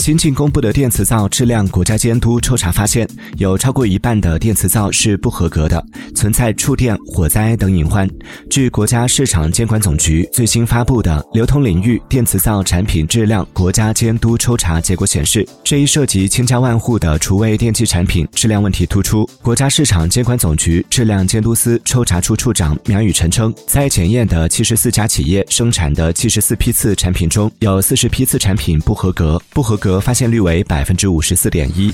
[0.00, 3.06] 新近公布的电磁灶质量国家监督抽查发现，
[3.36, 5.84] 有超过一半的电磁灶是不合格的，
[6.14, 8.08] 存在触电、火灾等隐患。
[8.48, 19.28] 据国家市场监管总局最新发布的《流通领域电磁灶产品质量国家监督抽查结果》显示，这一涉及千家万户的厨卫电器产品质量问题突出。
[19.42, 29.89] 国家市场监管总局质量监督司抽查处处长苗宇晨称，在检验的七十四家企业生产的七十四批次产品中，有四十批次产品不合格，不合格。
[29.98, 31.90] 发现率为百分之五十四点一。